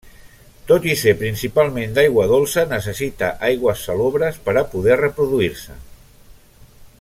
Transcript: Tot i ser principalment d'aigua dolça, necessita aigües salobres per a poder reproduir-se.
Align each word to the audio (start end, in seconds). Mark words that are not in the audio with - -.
Tot 0.69 0.85
i 0.91 0.93
ser 1.01 1.11
principalment 1.19 1.93
d'aigua 1.97 2.25
dolça, 2.31 2.63
necessita 2.71 3.29
aigües 3.51 3.85
salobres 3.91 4.41
per 4.49 4.57
a 4.63 4.65
poder 4.73 4.99
reproduir-se. 5.07 5.79